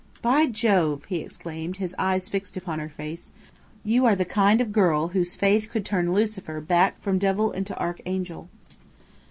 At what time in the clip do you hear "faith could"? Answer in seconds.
5.35-5.85